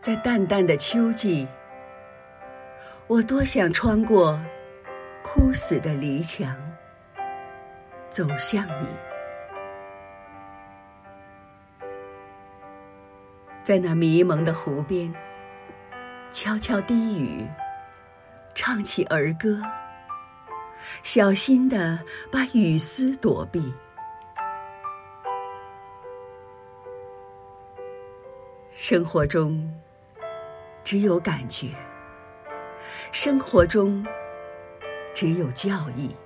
[0.00, 1.46] 在淡淡的秋季，
[3.08, 4.40] 我多想穿过
[5.22, 6.56] 枯死的篱墙，
[8.08, 9.07] 走向你。
[13.68, 15.12] 在那迷蒙的湖边，
[16.30, 17.46] 悄悄低语，
[18.54, 19.60] 唱起儿歌，
[21.02, 21.98] 小心地
[22.32, 23.74] 把雨丝躲避。
[28.72, 29.70] 生活中。
[30.82, 31.68] 只有感觉，
[33.12, 34.02] 生活中
[35.12, 36.16] 只有教义。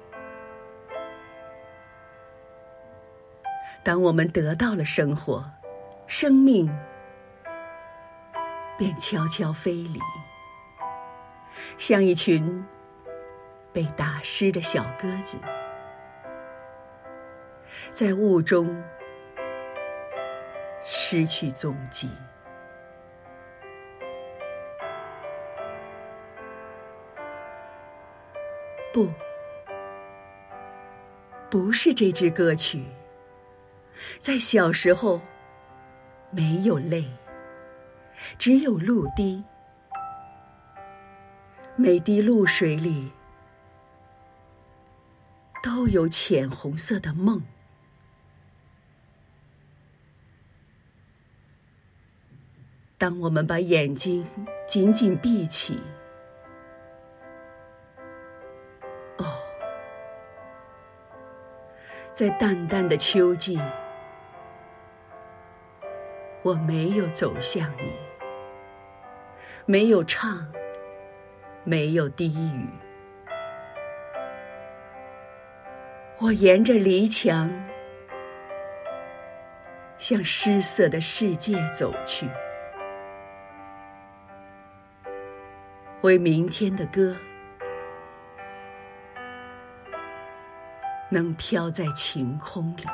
[3.82, 5.44] 当我们得到了生活，
[6.06, 6.72] 生命
[8.82, 10.00] 便悄悄飞离，
[11.78, 12.66] 像一群
[13.72, 15.38] 被打湿的小鸽子，
[17.92, 18.82] 在雾中
[20.84, 22.10] 失去踪迹。
[28.92, 29.08] 不，
[31.48, 32.84] 不是这支歌曲。
[34.18, 35.20] 在小时候，
[36.32, 37.08] 没有泪，
[38.38, 39.42] 只有露滴。
[41.76, 43.10] 每滴露水里，
[45.62, 47.42] 都有浅红色的梦。
[52.98, 54.24] 当我们把眼睛
[54.68, 55.80] 紧紧闭起。
[59.16, 59.24] 哦
[62.14, 63.58] 在淡淡的秋季，
[66.42, 67.92] 我没有走向你，
[69.64, 70.46] 没有唱，
[71.62, 72.68] 没有低语，
[76.18, 77.48] 我沿着篱墙
[79.98, 82.28] 向失色的世界走去，
[86.02, 87.16] 为明天的歌。
[91.08, 92.84] 能飘在晴空里。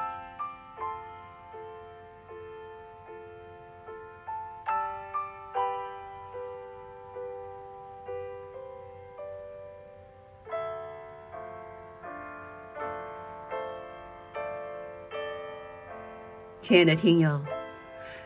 [16.68, 17.40] 亲爱的听友，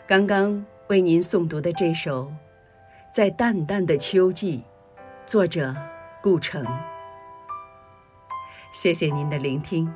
[0.05, 2.25] 刚刚为您诵读的这首
[3.13, 4.59] 《在淡淡的秋季》，
[5.25, 5.73] 作者
[6.21, 6.67] 顾城。
[8.73, 9.89] 谢谢您的聆听。